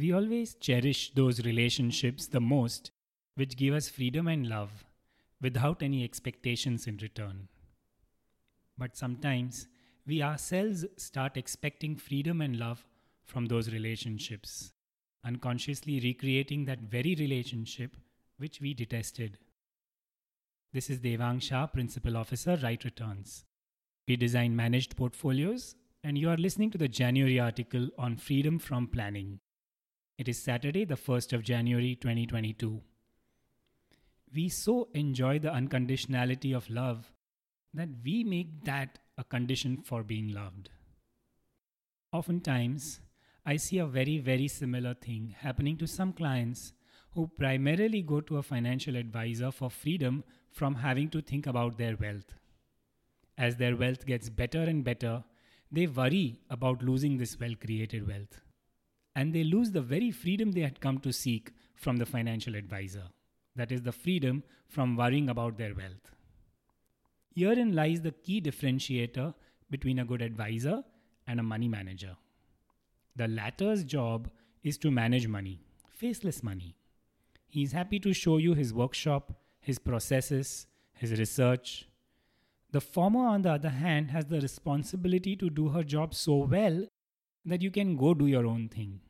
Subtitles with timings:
[0.00, 2.90] We always cherish those relationships the most
[3.34, 4.86] which give us freedom and love
[5.42, 7.48] without any expectations in return.
[8.78, 9.66] But sometimes
[10.06, 12.86] we ourselves start expecting freedom and love
[13.26, 14.72] from those relationships,
[15.22, 17.94] unconsciously recreating that very relationship
[18.38, 19.36] which we detested.
[20.72, 23.44] This is Devang Shah, Principal Officer, Right Returns.
[24.08, 28.86] We design managed portfolios, and you are listening to the January article on freedom from
[28.86, 29.40] planning.
[30.20, 32.82] It is Saturday, the 1st of January 2022.
[34.34, 37.10] We so enjoy the unconditionality of love
[37.72, 40.68] that we make that a condition for being loved.
[42.12, 43.00] Oftentimes,
[43.46, 46.74] I see a very, very similar thing happening to some clients
[47.12, 51.96] who primarily go to a financial advisor for freedom from having to think about their
[51.96, 52.34] wealth.
[53.38, 55.24] As their wealth gets better and better,
[55.72, 58.42] they worry about losing this well created wealth.
[59.14, 63.04] And they lose the very freedom they had come to seek from the financial advisor.
[63.56, 66.14] That is, the freedom from worrying about their wealth.
[67.34, 69.34] Herein lies the key differentiator
[69.70, 70.82] between a good advisor
[71.26, 72.16] and a money manager.
[73.16, 74.30] The latter's job
[74.62, 76.76] is to manage money, faceless money.
[77.48, 81.88] He is happy to show you his workshop, his processes, his research.
[82.72, 86.86] The former, on the other hand, has the responsibility to do her job so well
[87.44, 89.00] that you can go do your own thing.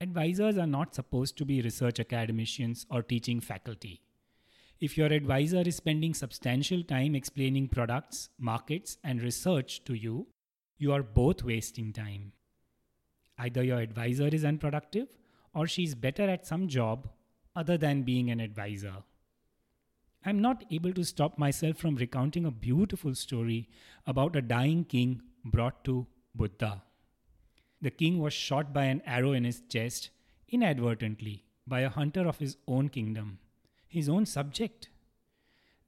[0.00, 4.02] Advisors are not supposed to be research academicians or teaching faculty.
[4.78, 10.26] If your advisor is spending substantial time explaining products, markets, and research to you,
[10.76, 12.32] you are both wasting time.
[13.38, 15.08] Either your advisor is unproductive
[15.54, 17.08] or she's better at some job
[17.54, 18.96] other than being an advisor.
[20.26, 23.70] I'm not able to stop myself from recounting a beautiful story
[24.06, 26.82] about a dying king brought to Buddha.
[27.80, 30.10] The king was shot by an arrow in his chest
[30.48, 33.38] inadvertently by a hunter of his own kingdom,
[33.86, 34.88] his own subject.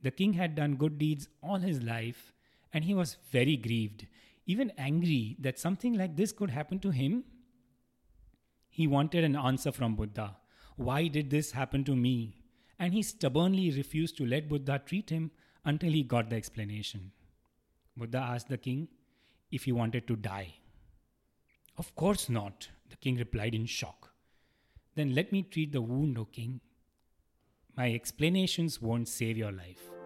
[0.02, 2.32] The king had done good deeds all his life,
[2.72, 4.06] and he was very grieved,
[4.46, 7.24] even angry that something like this could happen to him.
[8.68, 10.36] He wanted an answer from Buddha.
[10.76, 12.36] Why did this happen to me?
[12.78, 15.32] And he stubbornly refused to let Buddha treat him
[15.64, 17.10] until he got the explanation.
[17.96, 18.88] Buddha asked the king
[19.50, 20.54] if he wanted to die.
[21.78, 24.12] Of course not, the king replied in shock.
[24.96, 26.60] Then let me treat the wound, O king.
[27.76, 29.97] My explanations won't save your life.